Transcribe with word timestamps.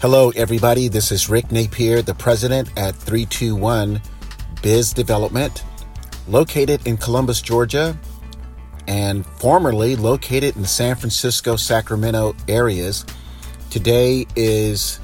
Hello, 0.00 0.32
everybody. 0.34 0.88
This 0.88 1.12
is 1.12 1.28
Rick 1.28 1.52
Napier, 1.52 2.00
the 2.00 2.14
president 2.14 2.70
at 2.78 2.94
321 2.94 4.00
Biz 4.62 4.94
Development, 4.94 5.62
located 6.26 6.86
in 6.86 6.96
Columbus, 6.96 7.42
Georgia, 7.42 7.94
and 8.88 9.26
formerly 9.26 9.96
located 9.96 10.56
in 10.56 10.62
the 10.62 10.68
San 10.68 10.96
Francisco, 10.96 11.54
Sacramento 11.54 12.34
areas. 12.48 13.04
Today 13.68 14.26
is 14.36 15.00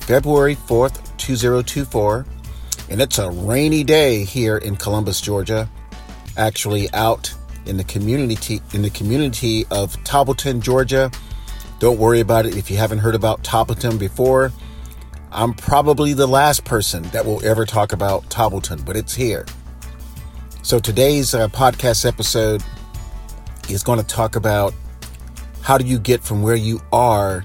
February 0.00 0.56
4th, 0.56 1.14
2024, 1.18 2.24
and 2.88 3.02
it's 3.02 3.18
a 3.18 3.30
rainy 3.30 3.84
day 3.84 4.24
here 4.24 4.56
in 4.56 4.76
Columbus, 4.76 5.20
Georgia. 5.20 5.68
Actually, 6.38 6.90
out 6.94 7.34
in 7.66 7.76
the 7.76 7.84
community 7.84 8.62
in 8.72 8.80
the 8.80 8.88
community 8.88 9.66
of 9.70 9.94
Toppleton, 10.04 10.62
Georgia. 10.62 11.10
Don't 11.78 11.98
worry 11.98 12.20
about 12.20 12.46
it 12.46 12.56
if 12.56 12.70
you 12.70 12.78
haven't 12.78 12.98
heard 12.98 13.14
about 13.14 13.42
Toppleton 13.42 13.98
before. 13.98 14.50
I'm 15.30 15.52
probably 15.52 16.14
the 16.14 16.26
last 16.26 16.64
person 16.64 17.02
that 17.04 17.26
will 17.26 17.44
ever 17.44 17.66
talk 17.66 17.92
about 17.92 18.24
Toppleton, 18.30 18.84
but 18.84 18.96
it's 18.96 19.14
here. 19.14 19.44
So 20.62 20.78
today's 20.78 21.34
uh, 21.34 21.48
podcast 21.48 22.06
episode 22.06 22.64
is 23.68 23.82
going 23.82 24.00
to 24.00 24.06
talk 24.06 24.36
about 24.36 24.72
how 25.60 25.76
do 25.76 25.84
you 25.84 25.98
get 25.98 26.22
from 26.22 26.42
where 26.42 26.56
you 26.56 26.80
are 26.92 27.44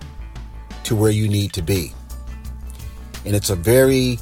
to 0.86 0.96
where 0.96 1.12
you 1.12 1.28
need 1.28 1.52
to 1.54 1.62
be. 1.62 1.92
And 3.26 3.36
it's 3.36 3.50
a 3.50 3.56
very 3.56 4.18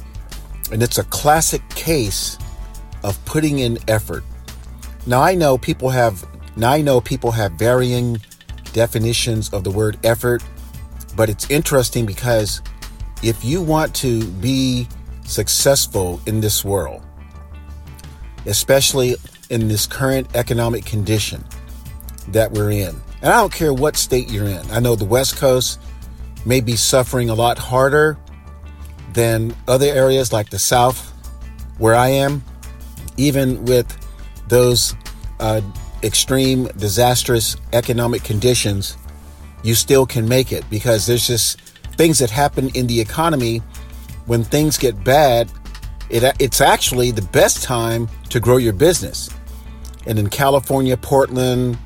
and 0.72 0.82
it's 0.82 0.98
a 0.98 1.04
classic 1.04 1.66
case 1.70 2.36
of 3.04 3.22
putting 3.24 3.60
in 3.60 3.78
effort. 3.88 4.24
Now 5.06 5.22
I 5.22 5.34
know 5.34 5.56
people 5.56 5.90
have 5.90 6.26
now 6.56 6.72
I 6.72 6.82
know 6.82 7.00
people 7.00 7.30
have 7.30 7.52
varying 7.52 8.20
definitions 8.72 9.50
of 9.50 9.64
the 9.64 9.70
word 9.70 9.98
effort, 10.04 10.42
but 11.16 11.28
it's 11.28 11.50
interesting 11.50 12.06
because 12.06 12.62
if 13.22 13.44
you 13.44 13.60
want 13.60 13.94
to 13.96 14.24
be 14.24 14.88
successful 15.24 16.20
in 16.26 16.40
this 16.40 16.64
world, 16.64 17.02
especially 18.46 19.16
in 19.50 19.68
this 19.68 19.86
current 19.86 20.34
economic 20.34 20.84
condition 20.84 21.44
that 22.28 22.50
we're 22.52 22.70
in, 22.70 22.94
and 23.22 23.32
I 23.32 23.40
don't 23.40 23.52
care 23.52 23.74
what 23.74 23.96
state 23.96 24.30
you're 24.30 24.46
in, 24.46 24.70
I 24.70 24.80
know 24.80 24.94
the 24.94 25.04
West 25.04 25.36
Coast 25.36 25.80
may 26.46 26.60
be 26.60 26.76
suffering 26.76 27.28
a 27.28 27.34
lot 27.34 27.58
harder 27.58 28.16
than 29.12 29.54
other 29.68 29.86
areas 29.86 30.32
like 30.32 30.50
the 30.50 30.58
South, 30.58 31.12
where 31.78 31.94
I 31.94 32.08
am, 32.08 32.42
even 33.16 33.64
with 33.64 33.96
those 34.48 34.94
uh, 35.40 35.60
extreme, 36.02 36.64
disastrous 36.76 37.56
economic 37.72 38.24
conditions, 38.24 38.96
you 39.62 39.74
still 39.74 40.06
can 40.06 40.28
make 40.28 40.52
it 40.52 40.68
because 40.70 41.06
there's 41.06 41.26
just 41.26 41.60
things 41.96 42.18
that 42.18 42.30
happen 42.30 42.70
in 42.70 42.86
the 42.86 43.00
economy 43.00 43.58
when 44.26 44.42
things 44.42 44.78
get 44.78 45.02
bad. 45.04 45.50
It, 46.08 46.22
it's 46.38 46.60
actually 46.60 47.10
the 47.10 47.22
best 47.22 47.62
time 47.62 48.08
to 48.30 48.40
grow 48.40 48.56
your 48.56 48.72
business. 48.72 49.30
And 50.06 50.18
in 50.18 50.28
California, 50.30 50.96
Portland, 50.96 51.76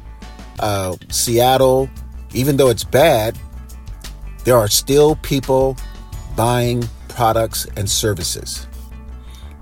uh, 0.60 0.96
Seattle, 1.10 1.90
even 2.32 2.56
though 2.56 2.68
it's 2.68 2.84
bad, 2.84 3.38
there 4.44 4.56
are 4.56 4.68
still 4.68 5.16
people 5.16 5.76
buying 6.36 6.88
products 7.08 7.66
and 7.76 7.88
services. 7.90 8.66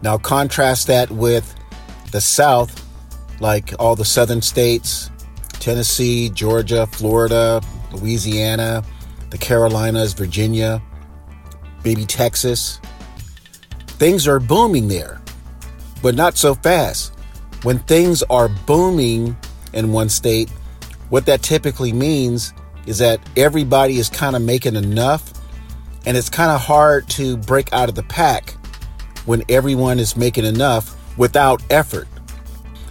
Now, 0.03 0.19
contrast 0.19 0.87
that 0.89 1.11
with 1.11 1.55
the 2.11 2.20
South, 2.20 2.84
like 3.42 3.74
all 3.80 3.96
the 3.96 4.04
southern 4.04 4.40
states 4.40 5.10
Tennessee, 5.54 6.30
Georgia, 6.30 6.86
Florida, 6.86 7.60
Louisiana, 7.92 8.82
the 9.30 9.38
Carolinas, 9.38 10.12
Virginia, 10.12 10.82
maybe 11.84 12.06
Texas. 12.06 12.80
Things 13.86 14.26
are 14.26 14.40
booming 14.40 14.88
there, 14.88 15.20
but 16.02 16.14
not 16.14 16.36
so 16.36 16.54
fast. 16.54 17.12
When 17.62 17.78
things 17.80 18.24
are 18.24 18.48
booming 18.48 19.36
in 19.72 19.92
one 19.92 20.08
state, 20.08 20.50
what 21.10 21.26
that 21.26 21.42
typically 21.42 21.92
means 21.92 22.52
is 22.86 22.98
that 22.98 23.20
everybody 23.36 23.98
is 23.98 24.08
kind 24.08 24.34
of 24.34 24.42
making 24.42 24.75
enough, 24.75 25.32
and 26.06 26.16
it's 26.16 26.28
kind 26.28 26.50
of 26.50 26.60
hard 26.60 27.08
to 27.10 27.36
break 27.36 27.72
out 27.72 27.88
of 27.88 27.94
the 27.94 28.02
pack 28.04 28.50
when 29.26 29.44
everyone 29.48 30.00
is 30.00 30.16
making 30.16 30.44
enough 30.44 30.97
without 31.16 31.62
effort. 31.70 32.08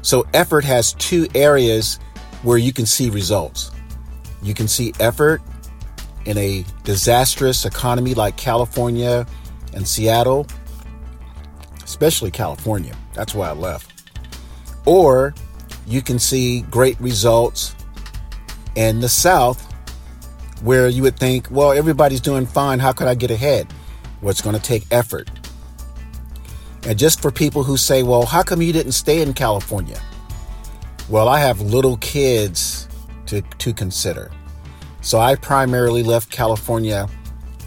So, 0.01 0.25
effort 0.33 0.63
has 0.63 0.93
two 0.93 1.27
areas 1.35 1.99
where 2.43 2.57
you 2.57 2.73
can 2.73 2.85
see 2.85 3.09
results. 3.09 3.71
You 4.41 4.53
can 4.53 4.67
see 4.67 4.93
effort 4.99 5.41
in 6.25 6.37
a 6.37 6.65
disastrous 6.83 7.65
economy 7.65 8.13
like 8.13 8.37
California 8.37 9.25
and 9.73 9.87
Seattle, 9.87 10.47
especially 11.83 12.31
California. 12.31 12.95
That's 13.13 13.33
why 13.33 13.49
I 13.49 13.53
left. 13.53 14.11
Or 14.85 15.33
you 15.85 16.01
can 16.01 16.19
see 16.19 16.61
great 16.63 16.99
results 16.99 17.75
in 18.75 18.99
the 18.99 19.09
South 19.09 19.67
where 20.63 20.87
you 20.87 21.01
would 21.03 21.17
think, 21.17 21.47
well, 21.49 21.71
everybody's 21.71 22.21
doing 22.21 22.45
fine. 22.45 22.79
How 22.79 22.91
could 22.91 23.07
I 23.07 23.15
get 23.15 23.31
ahead? 23.31 23.67
Well, 24.21 24.29
it's 24.29 24.41
going 24.41 24.55
to 24.55 24.61
take 24.61 24.85
effort. 24.91 25.29
And 26.83 26.97
just 26.97 27.21
for 27.21 27.31
people 27.31 27.63
who 27.63 27.77
say, 27.77 28.03
well, 28.03 28.25
how 28.25 28.41
come 28.43 28.61
you 28.61 28.73
didn't 28.73 28.93
stay 28.93 29.21
in 29.21 29.33
California? 29.33 30.01
Well, 31.09 31.27
I 31.27 31.39
have 31.39 31.61
little 31.61 31.97
kids 31.97 32.87
to, 33.27 33.41
to 33.41 33.73
consider. 33.73 34.31
So 35.01 35.19
I 35.19 35.35
primarily 35.35 36.03
left 36.03 36.31
California 36.31 37.07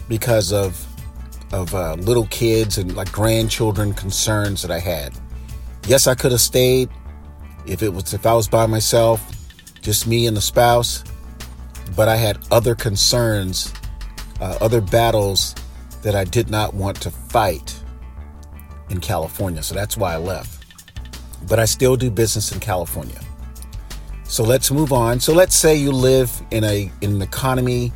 because 0.07 0.51
of 0.53 0.85
of 1.51 1.73
uh, 1.75 1.93
little 1.93 2.25
kids 2.27 2.77
and 2.77 2.95
like 2.95 3.11
grandchildren 3.11 3.93
concerns 3.93 4.61
that 4.61 4.71
I 4.71 4.79
had. 4.79 5.13
Yes, 5.87 6.07
I 6.07 6.15
could 6.15 6.31
have 6.31 6.41
stayed 6.41 6.89
if 7.65 7.83
it 7.83 7.89
was 7.89 8.13
if 8.13 8.25
I 8.25 8.33
was 8.33 8.47
by 8.47 8.65
myself, 8.65 9.21
just 9.81 10.07
me 10.07 10.27
and 10.27 10.35
the 10.35 10.41
spouse, 10.41 11.03
but 11.95 12.07
I 12.07 12.15
had 12.15 12.39
other 12.51 12.75
concerns, 12.75 13.73
uh, 14.41 14.57
other 14.59 14.81
battles 14.81 15.55
that 16.01 16.15
I 16.15 16.23
did 16.23 16.49
not 16.49 16.73
want 16.73 16.99
to 17.01 17.11
fight 17.11 17.79
in 18.89 18.99
California. 18.99 19.63
So 19.63 19.75
that's 19.75 19.97
why 19.97 20.13
I 20.13 20.17
left. 20.17 20.65
But 21.47 21.59
I 21.59 21.65
still 21.65 21.95
do 21.95 22.09
business 22.09 22.51
in 22.51 22.59
California. 22.59 23.19
So 24.23 24.43
let's 24.43 24.71
move 24.71 24.91
on. 24.91 25.19
So 25.19 25.33
let's 25.33 25.55
say 25.55 25.75
you 25.75 25.91
live 25.91 26.31
in 26.51 26.63
a 26.63 26.91
in 27.01 27.13
an 27.13 27.21
economy 27.21 27.93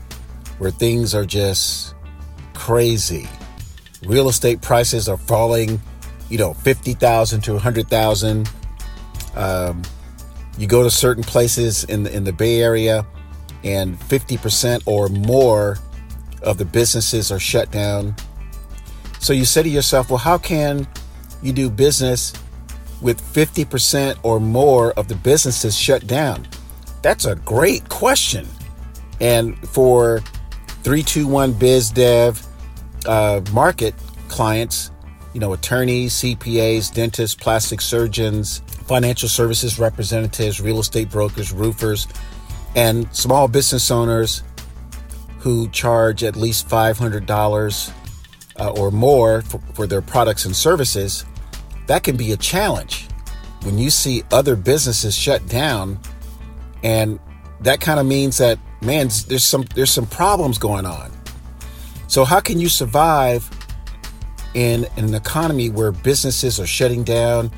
where 0.60 0.72
things 0.72 1.16
are 1.16 1.26
just 1.26 1.96
crazy. 2.54 3.28
Real 4.06 4.30
estate 4.30 4.62
prices 4.62 5.10
are 5.10 5.18
falling, 5.18 5.82
you 6.30 6.38
know, 6.38 6.54
50,000 6.54 7.42
to 7.42 7.54
100,000. 7.54 8.50
Um, 9.36 9.82
you 10.58 10.68
go 10.68 10.84
to 10.84 10.92
certain 10.92 11.24
places 11.24 11.86
in 11.86 12.04
the, 12.04 12.16
in 12.16 12.24
the 12.26 12.34
Bay 12.34 12.62
Area 12.62 13.06
and 13.64 14.00
50% 14.00 14.84
or 14.86 15.08
more 15.10 15.78
of 16.44 16.58
the 16.58 16.66
businesses 16.66 17.32
are 17.32 17.40
shut 17.40 17.72
down 17.72 18.16
so 19.20 19.34
you 19.34 19.46
say 19.46 19.64
to 19.64 19.70
yourself, 19.70 20.10
well, 20.10 20.18
how 20.18 20.38
can 20.38 20.88
you 21.42 21.54
do 21.54 21.70
business 21.70 22.34
with 23.02 23.22
50% 23.22 24.18
or 24.24 24.40
more 24.40 24.92
of 24.94 25.08
the 25.08 25.16
businesses 25.16 25.78
shut 25.78 26.08
down? 26.08 26.48
That's 27.02 27.26
a 27.26 27.36
great 27.36 27.88
question. 27.90 28.48
And 29.22 29.58
for 29.70 30.20
321 30.84 31.54
Biz 31.54 31.92
Dev 31.92 32.48
uh, 33.06 33.42
market 33.52 33.94
clients, 34.28 34.92
you 35.34 35.40
know, 35.40 35.54
attorneys, 35.54 36.14
CPAs, 36.14 36.94
dentists, 36.94 37.36
plastic 37.36 37.82
surgeons, 37.82 38.60
financial 38.88 39.30
services 39.30 39.78
representatives, 39.80 40.60
real 40.60 40.80
estate 40.80 41.10
brokers, 41.10 41.52
roofers, 41.52 42.08
and 42.76 43.14
small 43.16 43.48
business 43.48 43.92
owners 43.92 44.44
who 45.40 45.70
charge 45.70 46.24
at 46.24 46.36
least 46.36 46.68
$500 46.68 47.94
uh, 48.60 48.72
or 48.72 48.92
more 48.92 49.42
for, 49.42 49.60
for 49.74 49.88
their 49.88 50.02
products 50.02 50.46
and 50.46 50.56
services, 50.56 51.26
that 51.88 52.04
can 52.04 52.18
be 52.18 52.32
a 52.32 52.38
challenge. 52.38 53.08
When 53.64 53.78
you 53.78 53.90
see 53.90 54.24
other 54.32 54.56
businesses 54.56 55.16
shut 55.16 55.48
down 55.48 56.00
and 56.84 57.20
that 57.62 57.82
kind 57.82 58.00
of 58.00 58.06
means 58.06 58.38
that 58.38 58.58
man 58.82 59.10
there's 59.28 59.44
some 59.44 59.64
there's 59.76 59.92
some 59.92 60.06
problems 60.06 60.58
going 60.58 60.86
on. 60.86 61.12
So 62.08 62.24
how 62.24 62.40
can 62.40 62.60
you 62.60 62.70
survive 62.70 63.50
in, 64.54 64.88
in 64.98 65.06
an 65.06 65.14
economy 65.14 65.70
where 65.70 65.92
businesses 65.92 66.60
are 66.60 66.66
shutting 66.66 67.04
down 67.04 67.52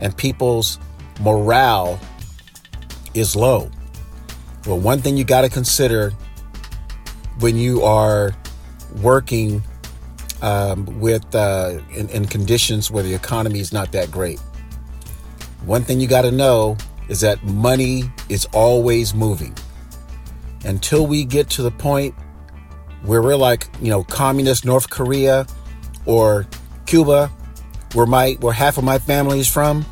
and 0.00 0.16
people's 0.16 0.78
morale 1.20 1.98
is 3.14 3.34
low? 3.34 3.70
Well 4.66 4.78
one 4.78 5.00
thing 5.00 5.16
you 5.16 5.24
got 5.24 5.42
to 5.42 5.48
consider 5.48 6.12
when 7.40 7.56
you 7.56 7.82
are 7.82 8.36
working 9.02 9.62
um, 10.42 11.00
with 11.00 11.34
uh, 11.34 11.78
in, 11.94 12.08
in 12.10 12.26
conditions 12.26 12.90
where 12.90 13.02
the 13.02 13.14
economy 13.14 13.60
is 13.60 13.72
not 13.72 13.92
that 13.92 14.10
great. 14.10 14.38
One 15.64 15.84
thing 15.84 16.00
you 16.00 16.08
got 16.08 16.22
to 16.22 16.30
know 16.30 16.76
is 17.08 17.20
that 17.20 17.42
money 17.44 18.04
is 18.28 18.46
always 18.52 19.14
moving. 19.14 19.54
Until 20.64 21.06
we 21.06 21.24
get 21.24 21.48
to 21.50 21.62
the 21.62 21.70
point 21.70 22.14
where 23.02 23.22
we're 23.22 23.36
like, 23.36 23.68
you 23.80 23.90
know, 23.90 24.04
communist 24.04 24.64
North 24.64 24.90
Korea 24.90 25.46
or 26.06 26.46
Cuba, 26.86 27.28
where 27.94 28.06
my 28.06 28.36
where 28.40 28.52
half 28.52 28.78
of 28.78 28.84
my 28.84 28.98
family 28.98 29.40
is 29.40 29.48
from, 29.48 29.84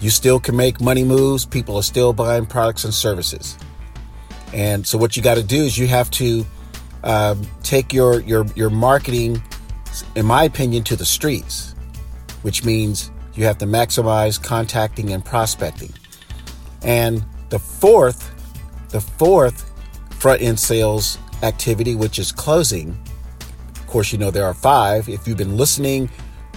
you 0.00 0.10
still 0.10 0.40
can 0.40 0.56
make 0.56 0.80
money 0.80 1.04
moves. 1.04 1.46
People 1.46 1.76
are 1.76 1.82
still 1.82 2.12
buying 2.12 2.46
products 2.46 2.84
and 2.84 2.92
services. 2.92 3.56
And 4.52 4.86
so 4.86 4.98
what 4.98 5.16
you 5.16 5.22
got 5.22 5.36
to 5.36 5.42
do 5.42 5.62
is 5.62 5.78
you 5.78 5.86
have 5.86 6.10
to 6.12 6.44
um, 7.04 7.46
take 7.62 7.92
your 7.92 8.20
your 8.20 8.46
your 8.54 8.70
marketing, 8.70 9.42
in 10.14 10.26
my 10.26 10.44
opinion, 10.44 10.84
to 10.84 10.96
the 10.96 11.04
streets, 11.04 11.74
which 12.42 12.64
means 12.64 13.10
you 13.34 13.44
have 13.44 13.58
to 13.58 13.66
maximize 13.66 14.42
contacting 14.42 15.12
and 15.12 15.24
prospecting. 15.24 15.92
And 16.82 17.24
the 17.50 17.58
fourth, 17.58 18.34
the 18.90 19.00
fourth 19.00 19.70
front 20.10 20.42
end 20.42 20.58
sales 20.58 21.18
activity, 21.42 21.94
which 21.94 22.18
is 22.18 22.32
closing. 22.32 22.98
Of 23.74 23.86
course, 23.86 24.12
you 24.12 24.18
know 24.18 24.30
there 24.30 24.44
are 24.44 24.54
five. 24.54 25.08
If 25.08 25.26
you've 25.26 25.38
been 25.38 25.56
listening 25.56 26.10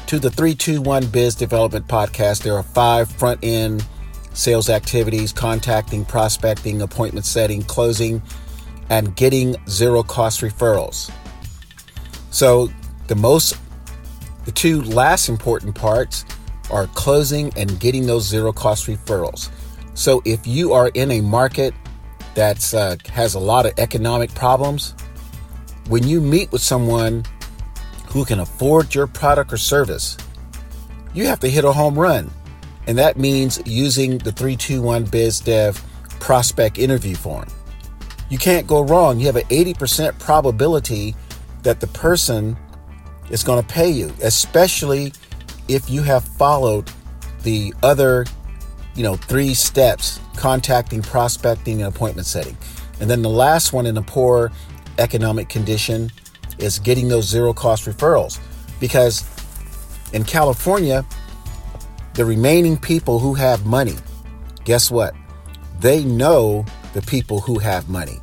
to 0.07 0.19
the 0.19 0.29
321 0.29 1.07
Biz 1.07 1.35
Development 1.35 1.87
Podcast, 1.87 2.43
there 2.43 2.55
are 2.55 2.63
five 2.63 3.09
front 3.11 3.39
end 3.43 3.85
sales 4.33 4.69
activities 4.69 5.31
contacting, 5.31 6.05
prospecting, 6.05 6.81
appointment 6.81 7.25
setting, 7.25 7.63
closing, 7.63 8.21
and 8.89 9.15
getting 9.15 9.55
zero 9.67 10.03
cost 10.03 10.41
referrals. 10.41 11.11
So, 12.31 12.69
the 13.07 13.15
most, 13.15 13.57
the 14.45 14.51
two 14.51 14.81
last 14.81 15.29
important 15.29 15.75
parts 15.75 16.25
are 16.71 16.87
closing 16.87 17.51
and 17.55 17.79
getting 17.79 18.05
those 18.05 18.27
zero 18.27 18.51
cost 18.51 18.87
referrals. 18.87 19.49
So, 19.93 20.21
if 20.25 20.47
you 20.47 20.73
are 20.73 20.89
in 20.89 21.11
a 21.11 21.21
market 21.21 21.73
that 22.35 22.73
uh, 22.73 22.95
has 23.11 23.35
a 23.35 23.39
lot 23.39 23.65
of 23.65 23.73
economic 23.77 24.33
problems, 24.33 24.95
when 25.87 26.07
you 26.07 26.21
meet 26.21 26.51
with 26.51 26.61
someone 26.61 27.23
who 28.07 28.25
can 28.25 28.39
afford 28.39 28.95
your 28.95 29.07
product 29.07 29.51
or 29.53 29.57
service, 29.57 30.17
you 31.13 31.27
have 31.27 31.39
to 31.41 31.49
hit 31.49 31.65
a 31.65 31.71
home 31.71 31.97
run. 31.97 32.31
And 32.87 32.97
that 32.97 33.17
means 33.17 33.61
using 33.65 34.17
the 34.17 34.31
321 34.31 35.05
BizDev 35.07 35.81
prospect 36.19 36.77
interview 36.77 37.15
form. 37.15 37.47
You 38.33 38.39
can't 38.39 38.65
go 38.65 38.81
wrong. 38.81 39.19
You 39.19 39.27
have 39.27 39.35
an 39.35 39.43
80% 39.43 40.17
probability 40.17 41.15
that 41.61 41.79
the 41.79 41.85
person 41.85 42.57
is 43.29 43.43
going 43.43 43.61
to 43.61 43.67
pay 43.71 43.91
you, 43.91 44.11
especially 44.23 45.13
if 45.67 45.87
you 45.87 46.01
have 46.01 46.23
followed 46.23 46.89
the 47.43 47.75
other, 47.83 48.25
you 48.95 49.03
know, 49.03 49.17
three 49.17 49.53
steps 49.53 50.19
contacting, 50.35 51.03
prospecting, 51.03 51.83
and 51.83 51.95
appointment 51.95 52.25
setting. 52.25 52.57
And 52.99 53.07
then 53.07 53.21
the 53.21 53.29
last 53.29 53.71
one 53.71 53.85
in 53.85 53.97
a 53.97 54.01
poor 54.01 54.51
economic 54.97 55.47
condition 55.47 56.09
is 56.57 56.79
getting 56.79 57.09
those 57.09 57.27
zero 57.27 57.53
cost 57.53 57.85
referrals. 57.85 58.39
Because 58.79 59.23
in 60.11 60.23
California, 60.23 61.05
the 62.15 62.25
remaining 62.25 62.77
people 62.77 63.19
who 63.19 63.35
have 63.35 63.67
money, 63.67 63.97
guess 64.65 64.89
what? 64.89 65.13
They 65.81 66.03
know 66.03 66.65
the 66.93 67.01
people 67.01 67.39
who 67.39 67.59
have 67.59 67.89
money. 67.89 68.19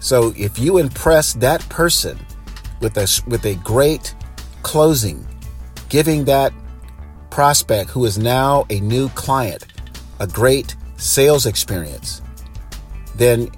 So 0.00 0.32
if 0.36 0.58
you 0.58 0.78
impress 0.78 1.32
that 1.34 1.66
person 1.68 2.18
with 2.80 2.96
a, 2.96 3.22
with 3.26 3.44
a 3.46 3.54
great 3.56 4.14
closing, 4.62 5.26
giving 5.88 6.24
that 6.26 6.52
prospect 7.30 7.90
who 7.90 8.04
is 8.04 8.18
now 8.18 8.66
a 8.70 8.80
new 8.80 9.08
client 9.10 9.66
a 10.20 10.26
great 10.26 10.76
sales 10.96 11.46
experience, 11.46 12.22
then 13.16 13.48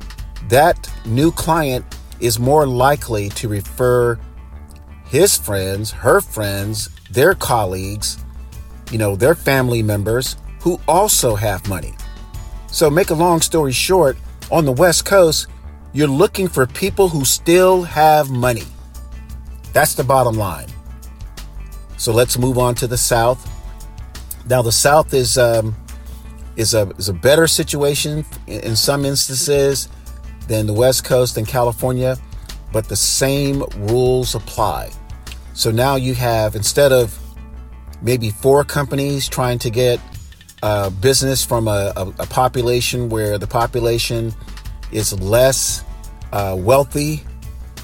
that 0.49 0.91
new 1.05 1.31
client 1.31 1.85
is 2.21 2.39
more 2.39 2.67
likely 2.67 3.29
to 3.31 3.49
refer 3.49 4.19
his 5.07 5.37
friends, 5.37 5.91
her 5.91 6.21
friends, 6.21 6.89
their 7.11 7.35
colleagues, 7.35 8.25
you 8.91 8.99
know, 8.99 9.17
their 9.17 9.35
family 9.35 9.83
members 9.83 10.37
who 10.61 10.81
also 10.89 11.35
have 11.35 11.69
money. 11.69 11.95
So, 12.69 12.91
make 12.91 13.11
a 13.11 13.15
long 13.15 13.41
story 13.41 13.73
short, 13.73 14.17
on 14.51 14.65
the 14.65 14.73
West 14.73 15.05
Coast, 15.05 15.49
you're 15.93 16.09
looking 16.09 16.49
for 16.49 16.67
people 16.67 17.09
who 17.09 17.25
still 17.25 17.83
have 17.83 18.31
money. 18.31 18.65
That's 19.73 19.95
the 19.95 20.05
bottom 20.05 20.37
line. 20.37 20.69
So, 21.97 22.13
let's 22.13 22.39
move 22.39 22.59
on 22.59 22.75
to 22.77 22.87
the 22.87 22.99
South. 22.99 23.51
Now, 24.49 24.63
the 24.63 24.73
South 24.73 25.15
is 25.15 25.39
um, 25.39 25.75
is 26.57 26.75
a 26.75 26.91
is 26.99 27.09
a 27.09 27.13
better 27.13 27.47
situation 27.47 28.25
in 28.47 28.77
some 28.77 29.05
instances 29.05 29.89
than 30.49 30.67
the 30.67 30.73
West 30.73 31.05
Coast 31.05 31.37
and 31.37 31.47
California, 31.47 32.17
but 32.73 32.89
the 32.89 32.97
same 32.97 33.63
rules 33.77 34.35
apply. 34.35 34.91
So 35.55 35.71
now 35.71 35.97
you 35.97 36.15
have 36.15 36.55
instead 36.55 36.93
of 36.93 37.19
maybe 38.03 38.31
four 38.31 38.65
companies 38.65 39.29
trying 39.29 39.59
to 39.61 39.71
get 39.71 40.01
business 40.91 41.45
from 41.45 41.69
a, 41.69 41.93
a, 41.97 42.07
a, 42.19 42.27
population 42.27 43.09
where 43.09 43.39
the 43.39 43.47
population 43.47 44.33
is 44.91 45.19
less 45.21 45.85
uh, 46.33 46.57
wealthy, 46.59 47.23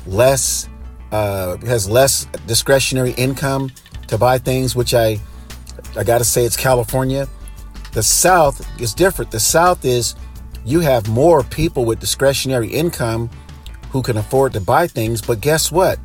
less 0.07 0.69
uh, 1.13 1.57
has 1.59 1.89
less 1.89 2.27
discretionary 2.47 3.13
income 3.13 3.71
to 4.09 4.17
buy 4.19 4.39
things, 4.39 4.75
which 4.75 4.95
I 4.95 5.21
I 5.97 6.05
got 6.05 6.19
to 6.19 6.25
say 6.25 6.45
it's 6.45 6.57
California. 6.57 7.29
The 7.93 8.03
South 8.03 8.67
is 8.81 8.95
different. 8.95 9.31
The 9.31 9.41
South 9.41 9.85
is 9.85 10.15
you 10.65 10.81
have 10.81 11.09
more 11.09 11.43
people 11.43 11.85
with 11.85 12.01
discretionary 12.01 12.69
income 12.69 13.29
who 13.91 14.03
can 14.03 14.17
afford 14.17 14.55
to 14.55 14.61
buy 14.61 14.87
things, 14.87 15.21
but 15.21 15.41
guess 15.41 15.71
what? 15.71 15.99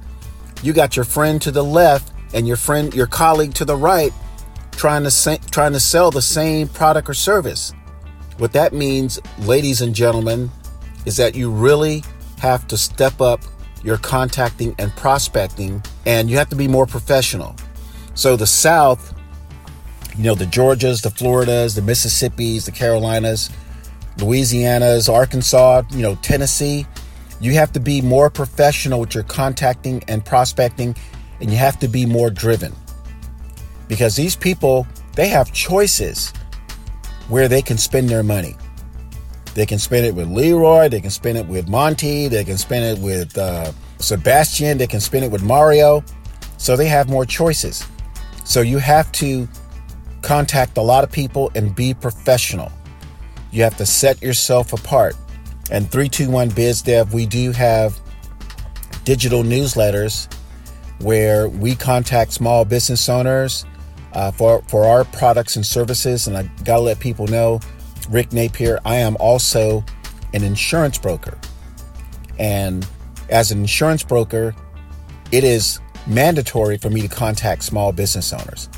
You 0.62 0.74
got 0.74 0.96
your 0.96 1.06
friend 1.06 1.42
to 1.44 1.52
the 1.52 1.64
left 1.64 2.12
and 2.34 2.48
your 2.48 2.58
friend, 2.58 2.94
your 2.94 3.08
colleague 3.08 3.54
to 3.56 3.66
the 3.66 3.78
right, 3.78 4.12
trying 4.78 5.04
to 5.04 5.12
say, 5.12 5.40
trying 5.52 5.74
to 5.74 5.80
sell 5.80 6.12
the 6.12 6.22
same 6.22 6.68
product 6.70 7.10
or 7.10 7.14
service. 7.14 7.74
What 8.38 8.54
that 8.54 8.72
means, 8.72 9.20
ladies 9.40 9.82
and 9.82 9.94
gentlemen, 9.94 10.52
is 11.06 11.18
that 11.18 11.36
you 11.36 11.52
really 11.52 12.04
have 12.40 12.68
to 12.68 12.78
step 12.78 13.20
up 13.20 13.42
your 13.84 13.98
contacting 13.98 14.76
and 14.78 14.96
prospecting, 14.96 15.84
and 16.06 16.30
you 16.30 16.38
have 16.38 16.50
to 16.50 16.56
be 16.56 16.68
more 16.68 16.86
professional. 16.86 17.56
So 18.14 18.36
the 18.36 18.48
South, 18.48 19.14
you 20.16 20.24
know, 20.24 20.36
the 20.36 20.46
Georgias, 20.46 21.02
the 21.02 21.10
Floridas, 21.10 21.76
the 21.76 21.82
Mississippis, 21.82 22.66
the 22.66 22.72
Carolinas, 22.72 23.50
Louisiana's, 24.20 25.10
Arkansas, 25.10 25.84
you 25.92 26.02
know, 26.02 26.16
Tennessee, 26.22 26.86
you 27.40 27.54
have 27.54 27.72
to 27.72 27.80
be 27.80 28.02
more 28.02 28.30
professional 28.30 29.00
with 29.00 29.16
your 29.16 29.24
contacting 29.24 30.04
and 30.08 30.26
prospecting 30.26 30.96
and 31.40 31.52
you 31.52 31.58
have 31.58 31.78
to 31.80 31.88
be 31.88 32.04
more 32.04 32.32
driven 32.32 32.74
because 33.88 34.16
these 34.16 34.36
people 34.36 34.88
they 35.16 35.28
have 35.30 35.52
choices 35.52 36.32
where 37.28 37.48
they 37.48 37.62
can 37.62 37.78
spend 37.78 38.10
their 38.10 38.24
money. 38.24 38.56
They 39.54 39.66
can 39.66 39.80
spend 39.80 40.06
it 40.06 40.14
with 40.14 40.28
leroy 40.28 40.88
they 40.90 41.02
can 41.02 41.10
spend 41.10 41.38
it 41.38 41.48
with 41.48 41.68
monty 41.68 42.28
they 42.28 42.44
can 42.44 42.58
spend 42.58 42.86
it 42.86 43.04
with 43.04 43.38
uh, 43.38 43.72
sebastian 44.00 44.78
they 44.78 44.88
can 44.88 45.00
spend 45.00 45.26
it 45.26 45.32
with 45.32 45.44
mario. 45.44 46.04
So 46.58 46.76
they 46.76 46.88
have 46.88 47.10
more 47.10 47.26
choices. 47.26 47.86
So 48.44 48.62
you 48.62 48.78
have 48.78 49.12
to 49.14 49.48
contact 50.22 50.78
a 50.78 50.82
lot 50.82 51.04
of 51.04 51.12
people 51.12 51.52
and 51.56 51.76
be 51.76 51.94
professional. 51.94 52.72
You 53.52 53.64
have 53.64 53.78
to 53.78 53.86
set 53.86 54.22
yourself 54.22 54.74
apart. 54.74 55.16
And 55.72 55.90
321 55.92 56.52
bizdev 56.52 57.12
we 57.12 57.26
do 57.26 57.52
have 57.52 58.00
digital 59.04 59.44
newsletters 59.44 60.32
where 61.00 61.48
we 61.50 61.76
contact 61.76 62.34
small 62.34 62.66
business 62.66 63.10
owners 63.10 63.66
uh, 64.14 64.32
for, 64.32 64.62
for 64.64 64.86
our 64.86 65.04
products 65.06 65.56
and 65.56 65.66
services. 65.66 66.28
And 66.28 66.38
I 66.38 66.44
got 66.64 66.78
to 66.78 66.82
let 66.82 67.00
people 67.00 67.28
know, 67.28 67.60
Rick 68.10 68.34
Napier, 68.34 68.80
I 68.86 68.96
am 68.98 69.18
also 69.20 69.84
an 70.34 70.44
insurance 70.44 70.98
broker. 70.98 71.38
And 72.40 72.88
as 73.30 73.52
an 73.52 73.60
insurance 73.60 74.04
broker, 74.04 74.56
it 75.32 75.44
is 75.44 75.80
mandatory 76.06 76.78
for 76.78 76.90
me 76.90 77.02
to 77.02 77.08
contact 77.08 77.64
small 77.64 77.92
business 77.92 78.32
owners. 78.32 78.70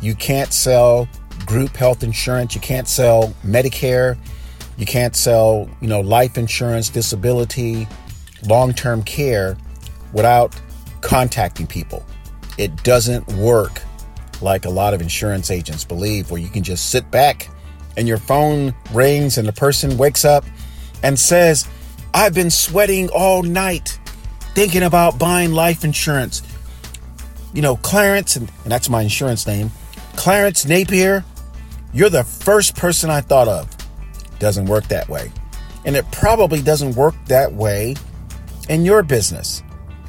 You 0.00 0.14
can't 0.14 0.52
sell 0.52 1.08
group 1.46 1.76
health 1.76 2.02
insurance, 2.02 2.54
you 2.54 2.60
can't 2.60 2.88
sell 2.88 3.34
Medicare, 3.44 4.16
you 4.76 4.86
can't 4.86 5.14
sell, 5.14 5.68
you 5.80 5.88
know, 5.88 6.00
life 6.00 6.36
insurance, 6.36 6.88
disability, 6.88 7.86
long-term 8.48 9.02
care 9.04 9.56
without 10.12 10.58
contacting 11.00 11.66
people. 11.66 12.04
It 12.58 12.82
doesn't 12.82 13.26
work 13.34 13.82
like 14.42 14.64
a 14.64 14.70
lot 14.70 14.94
of 14.94 15.00
insurance 15.00 15.50
agents 15.50 15.84
believe, 15.84 16.30
where 16.30 16.40
you 16.40 16.48
can 16.48 16.62
just 16.62 16.90
sit 16.90 17.10
back 17.10 17.48
and 17.96 18.08
your 18.08 18.18
phone 18.18 18.74
rings 18.92 19.38
and 19.38 19.46
the 19.46 19.52
person 19.52 19.96
wakes 19.96 20.24
up 20.24 20.44
and 21.02 21.18
says, 21.18 21.68
I've 22.12 22.34
been 22.34 22.50
sweating 22.50 23.08
all 23.10 23.42
night 23.42 23.98
thinking 24.54 24.82
about 24.82 25.18
buying 25.18 25.52
life 25.52 25.84
insurance. 25.84 26.42
You 27.52 27.62
know, 27.62 27.76
Clarence, 27.76 28.36
and, 28.36 28.50
and 28.62 28.72
that's 28.72 28.88
my 28.88 29.02
insurance 29.02 29.46
name, 29.46 29.70
Clarence 30.16 30.64
Napier, 30.64 31.24
you're 31.92 32.10
the 32.10 32.24
first 32.24 32.76
person 32.76 33.10
I 33.10 33.20
thought 33.20 33.48
of. 33.48 33.68
Doesn't 34.38 34.66
work 34.66 34.88
that 34.88 35.08
way. 35.08 35.30
And 35.84 35.96
it 35.96 36.10
probably 36.10 36.62
doesn't 36.62 36.96
work 36.96 37.14
that 37.26 37.52
way 37.52 37.94
in 38.68 38.84
your 38.84 39.02
business. 39.02 39.62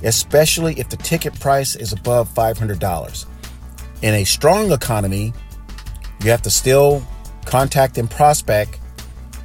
especially 0.03 0.79
if 0.79 0.89
the 0.89 0.97
ticket 0.97 1.37
price 1.39 1.75
is 1.75 1.91
above 1.91 2.29
$500. 2.29 3.25
In 4.01 4.13
a 4.13 4.23
strong 4.23 4.71
economy, 4.71 5.33
you 6.23 6.29
have 6.31 6.41
to 6.43 6.49
still 6.49 7.03
contact 7.45 7.97
and 7.97 8.09
prospect, 8.09 8.79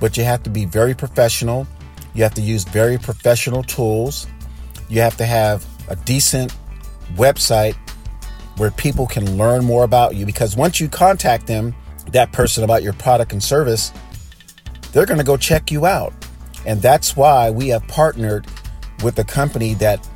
but 0.00 0.16
you 0.16 0.24
have 0.24 0.42
to 0.42 0.50
be 0.50 0.64
very 0.64 0.94
professional. 0.94 1.66
You 2.14 2.22
have 2.24 2.34
to 2.34 2.42
use 2.42 2.64
very 2.64 2.98
professional 2.98 3.62
tools. 3.62 4.26
You 4.88 5.00
have 5.00 5.16
to 5.18 5.24
have 5.24 5.64
a 5.88 5.96
decent 5.96 6.54
website 7.14 7.76
where 8.56 8.70
people 8.72 9.06
can 9.06 9.38
learn 9.38 9.64
more 9.64 9.84
about 9.84 10.16
you 10.16 10.26
because 10.26 10.56
once 10.56 10.80
you 10.80 10.88
contact 10.88 11.46
them, 11.46 11.74
that 12.12 12.32
person 12.32 12.64
about 12.64 12.82
your 12.82 12.92
product 12.94 13.32
and 13.32 13.42
service, 13.42 13.92
they're 14.92 15.06
going 15.06 15.18
to 15.18 15.24
go 15.24 15.36
check 15.36 15.70
you 15.70 15.86
out. 15.86 16.12
And 16.66 16.82
that's 16.82 17.16
why 17.16 17.50
we 17.50 17.68
have 17.68 17.86
partnered 17.88 18.46
with 19.02 19.18
a 19.18 19.24
company 19.24 19.74
that 19.74 20.06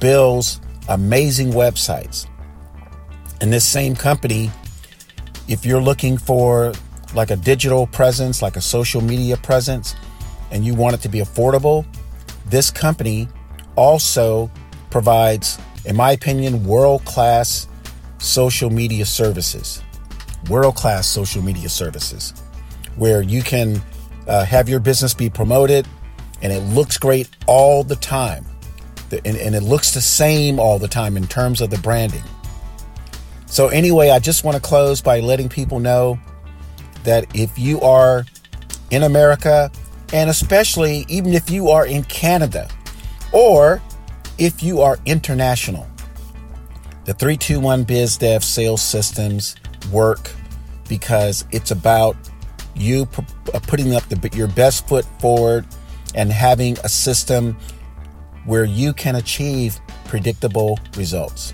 builds 0.00 0.60
amazing 0.88 1.52
websites. 1.52 2.26
And 3.40 3.52
this 3.52 3.64
same 3.64 3.94
company, 3.94 4.50
if 5.48 5.64
you're 5.64 5.80
looking 5.80 6.18
for 6.18 6.72
like 7.14 7.30
a 7.30 7.36
digital 7.36 7.86
presence, 7.86 8.42
like 8.42 8.56
a 8.56 8.60
social 8.60 9.00
media 9.00 9.36
presence, 9.36 9.94
and 10.50 10.64
you 10.64 10.74
want 10.74 10.94
it 10.94 11.00
to 11.02 11.08
be 11.08 11.20
affordable, 11.20 11.86
this 12.46 12.70
company 12.70 13.28
also 13.76 14.50
provides, 14.90 15.58
in 15.84 15.96
my 15.96 16.12
opinion, 16.12 16.64
world 16.64 17.04
class 17.04 17.68
social 18.18 18.70
media 18.70 19.06
services. 19.06 19.82
World 20.48 20.74
class 20.74 21.06
social 21.06 21.42
media 21.42 21.68
services 21.68 22.34
where 22.96 23.22
you 23.22 23.42
can 23.42 23.80
uh, 24.26 24.44
have 24.44 24.68
your 24.68 24.80
business 24.80 25.14
be 25.14 25.30
promoted 25.30 25.86
and 26.42 26.52
it 26.52 26.60
looks 26.60 26.98
great 26.98 27.28
all 27.46 27.84
the 27.84 27.96
time. 27.96 28.44
And, 29.10 29.36
and 29.36 29.54
it 29.54 29.62
looks 29.62 29.92
the 29.92 30.00
same 30.00 30.60
all 30.60 30.78
the 30.78 30.88
time 30.88 31.16
in 31.16 31.26
terms 31.26 31.60
of 31.60 31.70
the 31.70 31.78
branding. 31.78 32.22
So, 33.50 33.66
anyway, 33.66 34.10
I 34.10 34.20
just 34.20 34.44
want 34.44 34.54
to 34.54 34.62
close 34.62 35.02
by 35.02 35.18
letting 35.18 35.48
people 35.48 35.80
know 35.80 36.20
that 37.02 37.26
if 37.34 37.58
you 37.58 37.80
are 37.80 38.24
in 38.92 39.02
America, 39.02 39.72
and 40.12 40.30
especially 40.30 41.04
even 41.08 41.34
if 41.34 41.50
you 41.50 41.68
are 41.68 41.84
in 41.84 42.04
Canada, 42.04 42.68
or 43.32 43.82
if 44.38 44.62
you 44.62 44.80
are 44.80 44.98
international, 45.04 45.84
the 47.06 47.14
321 47.14 47.84
BizDev 47.84 48.44
sales 48.44 48.82
systems 48.82 49.56
work 49.90 50.30
because 50.88 51.44
it's 51.50 51.72
about 51.72 52.16
you 52.76 53.08
uh, 53.52 53.58
putting 53.64 53.96
up 53.96 54.08
the, 54.08 54.30
your 54.32 54.46
best 54.46 54.86
foot 54.86 55.04
forward 55.18 55.66
and 56.14 56.30
having 56.30 56.78
a 56.84 56.88
system 56.88 57.56
where 58.44 58.64
you 58.64 58.92
can 58.92 59.16
achieve 59.16 59.80
predictable 60.04 60.78
results. 60.96 61.52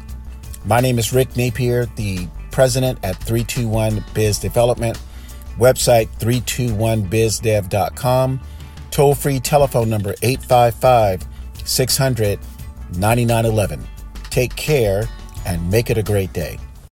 My 0.67 0.81
name 0.81 0.99
is 0.99 1.13
Rick 1.13 1.37
Napier, 1.37 1.87
the 1.95 2.27
president 2.51 2.99
at 3.05 3.15
321 3.19 4.05
Biz 4.15 4.41
Development, 4.41 5.01
website 5.59 6.09
321bizdev.com, 6.19 8.41
toll 8.91 9.15
free 9.15 9.39
telephone 9.39 9.89
number 9.89 10.17
855 10.23 11.25
600 11.65 12.41
9911. 12.99 13.87
Take 14.31 14.57
care 14.57 15.09
and 15.47 15.71
make 15.71 15.89
it 15.89 15.99
a 15.99 16.03
great 16.03 16.33
day. 16.33 16.59